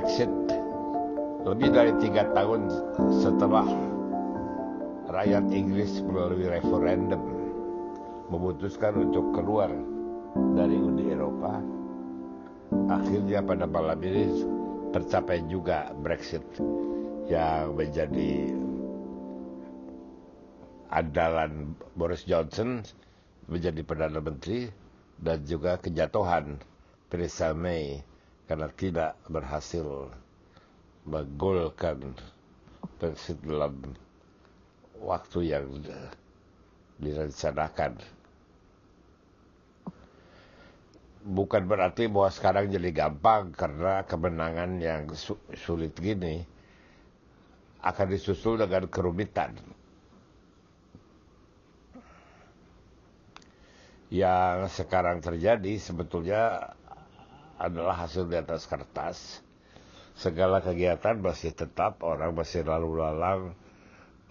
[0.00, 0.32] Brexit
[1.44, 2.72] lebih dari tiga tahun
[3.20, 3.68] setelah
[5.12, 7.20] rakyat Inggris melalui referendum
[8.32, 9.68] memutuskan untuk keluar
[10.56, 11.60] dari Uni Eropa,
[12.88, 14.24] akhirnya pada malam ini
[14.96, 16.48] tercapai juga Brexit
[17.28, 18.56] yang menjadi
[20.96, 22.80] andalan Boris Johnson
[23.52, 24.64] menjadi Perdana Menteri
[25.20, 26.56] dan juga kejatuhan
[27.12, 28.00] Theresa May
[28.50, 30.10] karena tidak berhasil
[31.06, 32.02] menggolkan
[32.98, 33.78] Brexit dalam
[34.98, 35.70] waktu yang
[36.98, 37.94] direncanakan.
[41.30, 45.06] Bukan berarti bahwa sekarang jadi gampang karena kemenangan yang
[45.54, 46.42] sulit gini
[47.86, 49.54] akan disusul dengan kerumitan.
[54.10, 56.74] Yang sekarang terjadi sebetulnya
[57.60, 59.44] adalah hasil di atas kertas.
[60.16, 63.52] Segala kegiatan masih tetap, orang masih lalu lalang,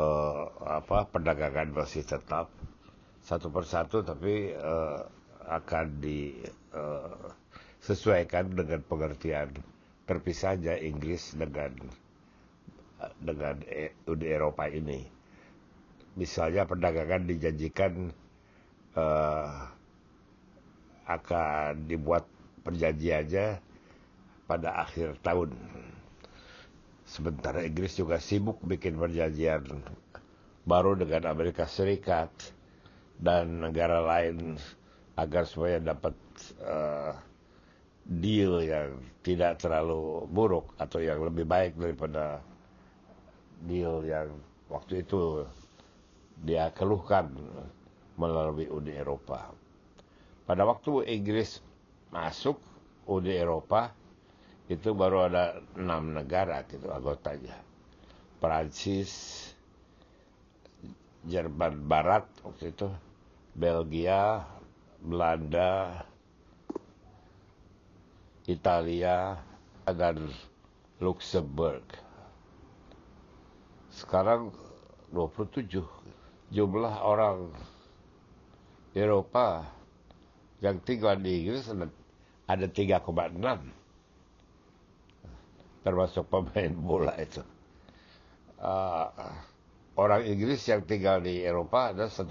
[0.00, 2.48] uh, apa perdagangan masih tetap
[3.20, 5.04] satu persatu, tapi uh,
[5.48, 9.48] akan disesuaikan uh, dengan pengertian
[10.08, 11.72] terpisahnya Inggris dengan
[13.20, 13.60] dengan
[14.08, 15.06] Uni Eropa ini.
[16.18, 18.10] Misalnya perdagangan dijanjikan
[18.98, 19.70] uh,
[21.06, 22.26] akan dibuat
[22.68, 23.64] perjanjiannya
[24.44, 25.56] pada akhir tahun.
[27.08, 29.64] Sementara Inggris juga sibuk bikin perjanjian
[30.68, 32.28] baru dengan Amerika Serikat
[33.16, 34.60] dan negara lain
[35.16, 36.12] agar supaya dapat
[36.60, 37.16] uh,
[38.04, 42.44] deal yang tidak terlalu buruk atau yang lebih baik daripada
[43.64, 44.32] deal yang
[44.68, 45.48] waktu itu
[46.44, 47.32] dia keluhkan
[48.14, 49.50] melalui Uni Eropa.
[50.46, 51.60] Pada waktu Inggris
[52.08, 52.60] masuk
[53.08, 53.92] Uni Eropa,
[54.68, 57.56] itu baru ada enam negara gitu anggotanya.
[58.38, 59.12] Prancis,
[61.24, 62.88] Jerman Barat waktu itu,
[63.56, 64.44] Belgia,
[65.00, 66.04] Belanda,
[68.46, 69.40] Italia,
[69.88, 70.28] dan
[71.00, 71.84] Luxembourg.
[73.88, 74.52] Sekarang
[75.10, 75.80] 27
[76.52, 77.50] jumlah orang
[78.92, 79.64] Eropa
[80.60, 81.70] yang tinggal di Inggris
[82.48, 83.78] ada 3,6
[85.84, 87.40] termasuk pemain bola itu.
[88.58, 89.08] Uh,
[89.94, 92.28] orang Inggris yang tinggal di Eropa ada 1,1.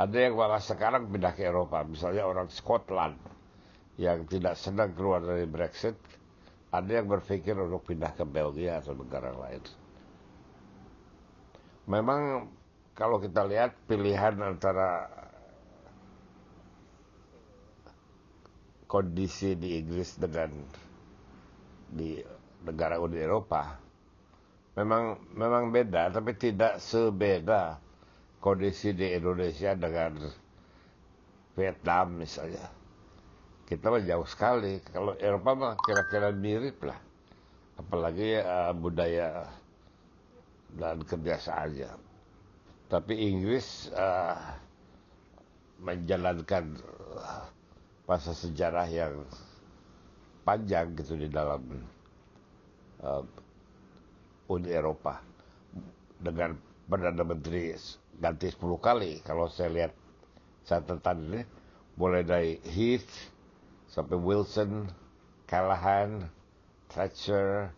[0.00, 3.20] Ada yang malah sekarang pindah ke Eropa, misalnya orang Scotland
[4.00, 5.92] yang tidak senang keluar dari Brexit,
[6.72, 9.60] ada yang berpikir untuk pindah ke Belgia atau negara lain.
[11.84, 12.48] Memang
[12.96, 15.04] kalau kita lihat pilihan antara
[18.90, 20.50] kondisi di Inggris dengan
[21.94, 22.18] di
[22.66, 23.78] negara Uni Eropa
[24.74, 27.78] memang memang beda tapi tidak sebeda
[28.42, 30.16] kondisi di Indonesia dengan
[31.54, 32.66] Vietnam misalnya.
[33.68, 34.82] Kita mah jauh sekali.
[34.82, 36.98] Kalau Eropa mah kira-kira mirip lah.
[37.78, 39.46] Apalagi uh, budaya
[40.74, 41.90] dan kebiasaannya.
[42.90, 44.58] Tapi Inggris uh,
[45.78, 46.74] menjalankan
[47.14, 47.46] uh,
[48.10, 49.22] masa sejarah yang
[50.42, 51.62] panjang gitu di dalam
[53.06, 53.22] uh,
[54.50, 55.22] Uni Eropa.
[56.18, 56.58] Dengan
[56.90, 57.70] Perdana Menteri
[58.18, 59.92] ganti 10 kali kalau saya lihat
[60.66, 61.42] catatan ini.
[61.94, 63.30] Mulai dari Heath
[63.86, 64.90] sampai Wilson,
[65.46, 66.26] Callahan,
[66.90, 67.70] Thatcher,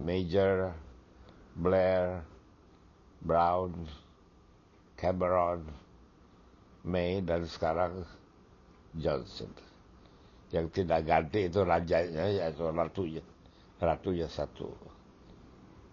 [0.00, 0.74] Major,
[1.54, 2.24] Blair,
[3.22, 3.86] Brown,
[4.98, 5.68] Cameron,
[6.82, 8.02] May dan sekarang
[8.96, 9.50] Johnson.
[10.52, 13.22] Yang tidak ganti itu rajanya yaitu ratunya.
[13.80, 14.68] Ratunya satu.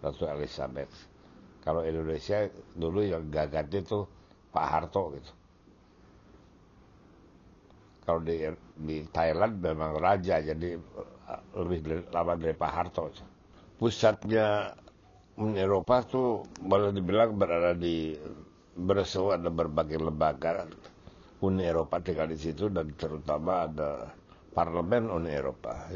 [0.04, 0.92] Ratu Elizabeth.
[1.60, 4.04] Kalau Indonesia dulu yang gak ganti itu
[4.52, 5.32] Pak Harto gitu.
[8.04, 8.42] Kalau di,
[8.80, 13.12] di Thailand memang raja jadi uh, lebih lama dari Pak Harto.
[13.76, 14.72] Pusatnya
[15.40, 18.12] Eropa tuh boleh dibilang berada di
[18.76, 20.64] Brussels ada berbagai lembaga
[21.40, 24.12] Uni Eropa tinggal di situ dan terutama ada
[24.52, 25.88] parlemen Uni Eropa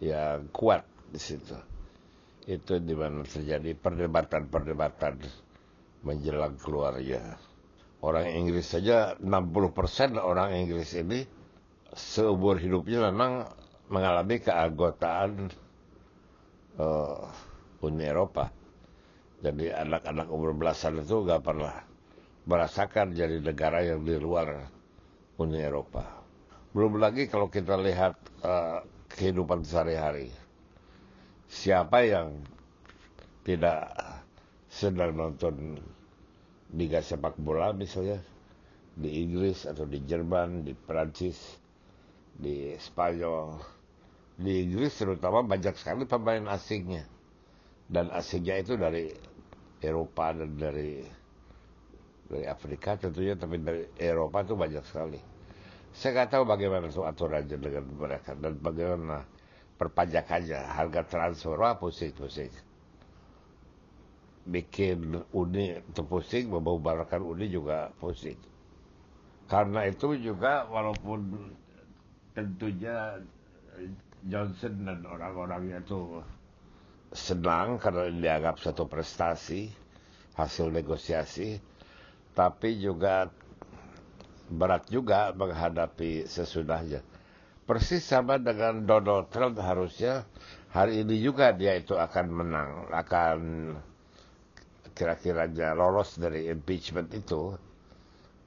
[0.00, 0.80] yang kuat
[1.12, 1.52] di situ.
[2.48, 5.14] Itu di mana terjadi perdebatan-perdebatan
[6.08, 7.36] menjelang keluarnya.
[8.02, 11.22] Orang Inggris saja 60% orang Inggris ini
[11.92, 13.46] seumur hidupnya memang
[13.92, 15.52] mengalami keanggotaan
[16.80, 17.28] uh,
[17.84, 18.48] Uni Eropa.
[19.44, 21.91] Jadi anak-anak umur belasan itu nggak pernah
[22.46, 24.66] merasakan jadi negara yang di luar
[25.38, 26.22] Uni Eropa.
[26.74, 30.32] Belum lagi kalau kita lihat uh, kehidupan sehari-hari.
[31.52, 32.40] Siapa yang
[33.44, 33.92] tidak
[34.72, 35.76] sedang nonton
[36.72, 38.16] liga sepak bola misalnya
[38.96, 41.60] di Inggris atau di Jerman, di Prancis,
[42.32, 43.60] di Spanyol,
[44.40, 47.04] di Inggris terutama banyak sekali pemain asingnya
[47.92, 49.12] dan asingnya itu dari
[49.84, 51.04] Eropa dan dari
[52.32, 55.20] dari Afrika tentunya tapi dari Eropa itu banyak sekali.
[55.92, 59.28] Saya nggak tahu bagaimana itu aturannya dengan mereka dan bagaimana
[59.76, 62.48] perpajakannya harga transfer wah pusing pusing.
[64.48, 68.40] Bikin uni itu pusing membubarkan uni juga pusing.
[69.44, 71.52] Karena itu juga walaupun
[72.32, 73.20] tentunya
[74.24, 76.24] Johnson dan orang-orangnya itu
[77.12, 79.68] senang karena dianggap satu prestasi
[80.32, 81.60] hasil negosiasi
[82.32, 83.28] tapi juga
[84.52, 87.00] berat juga menghadapi sesudahnya.
[87.64, 90.26] Persis sama dengan Donald Trump harusnya.
[90.72, 93.38] Hari ini juga dia itu akan menang, akan
[94.96, 97.52] kira-kiranya lolos dari impeachment itu.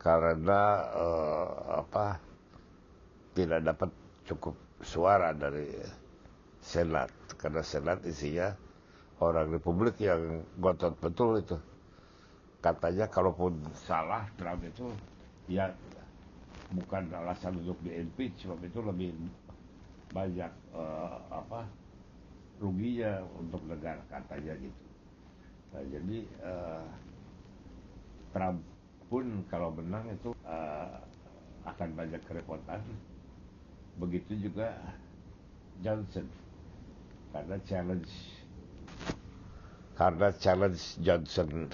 [0.01, 2.21] Karena uh, apa
[3.33, 3.89] tidak dapat
[4.29, 5.69] cukup suara dari
[6.61, 7.09] Senat.
[7.37, 8.53] Karena Senat isinya
[9.21, 11.57] orang Republik yang gotot betul itu
[12.65, 14.89] katanya kalaupun salah Trump itu
[15.45, 15.69] ya
[16.73, 19.13] bukan alasan untuk di impeach sebab itu lebih
[20.09, 21.69] banyak uh, apa
[22.57, 24.83] ruginya untuk negara katanya gitu.
[25.77, 26.85] Nah, jadi uh,
[28.33, 28.65] Trump
[29.13, 30.97] pun kalau menang itu uh,
[31.69, 32.81] akan banyak kerepotan.
[34.01, 34.73] Begitu juga
[35.85, 36.25] Johnson
[37.29, 38.11] karena challenge
[39.95, 41.69] karena challenge Johnson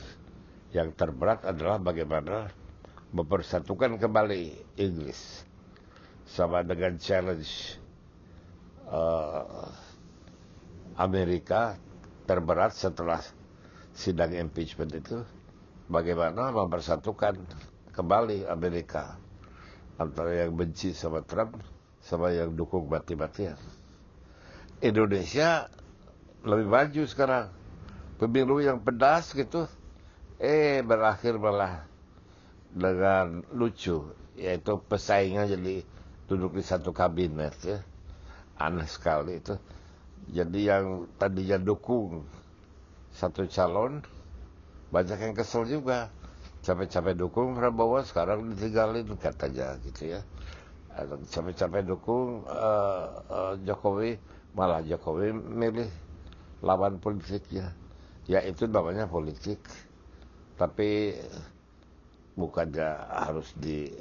[0.71, 2.47] yang terberat adalah bagaimana
[3.11, 5.43] mempersatukan kembali Inggris
[6.23, 7.75] sama dengan challenge
[8.87, 9.67] uh,
[10.95, 11.75] Amerika
[12.23, 13.19] terberat setelah
[13.91, 15.19] sidang impeachment itu
[15.91, 17.35] bagaimana mempersatukan
[17.91, 19.19] kembali Amerika
[19.99, 21.59] antara yang benci sama Trump
[21.99, 23.59] sama yang dukung mati-matian.
[24.79, 25.67] Indonesia
[26.47, 27.51] lebih maju sekarang
[28.17, 29.67] pemilu yang pedas gitu
[30.41, 31.85] eh berakhir malah
[32.73, 34.01] dengan lucu
[34.33, 35.85] yaitu pesaingnya jadi
[36.25, 37.77] duduk di satu kabinet ya.
[38.57, 39.53] Aneh sekali itu.
[40.33, 42.25] Jadi yang tadinya dukung
[43.13, 44.01] satu calon
[44.89, 46.09] banyak yang kesel juga.
[46.61, 50.21] Capek-capek dukung Prabowo sekarang ditinggalin katanya gitu ya.
[51.29, 54.17] Capek-capek dukung uh, uh, Jokowi
[54.53, 55.89] malah Jokowi milih
[56.61, 57.73] lawan politiknya
[58.29, 59.57] ya itu namanya politik
[60.55, 61.15] tapi
[62.35, 63.91] bukannya harus di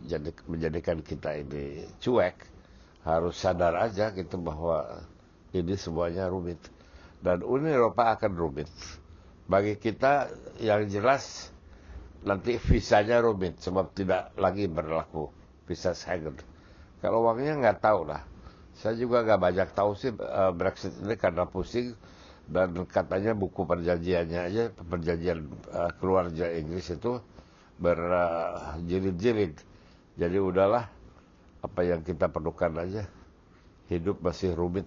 [0.00, 2.36] jadi menjadikan kita ini cuek
[3.04, 5.04] harus sadar aja gitu bahwa
[5.56, 6.60] ini semuanya rumit.
[7.20, 8.70] Dan Uni Eropa akan rumit.
[9.50, 10.30] Bagi kita
[10.62, 11.52] yang jelas
[12.24, 15.28] nanti visanya rumit sebab tidak lagi berlaku
[15.68, 16.36] visa Schengen.
[17.00, 18.22] Kalau uangnya nggak tahu lah.
[18.80, 21.92] Saya juga nggak banyak tahu sih uh, Brexit ini karena pusing
[22.50, 27.22] dan katanya buku perjanjiannya aja perjanjian uh, keluarga Inggris itu
[27.78, 29.54] berjilid-jilid.
[30.18, 30.90] Jadi udahlah
[31.62, 33.06] apa yang kita perlukan aja
[33.86, 34.86] hidup masih rumit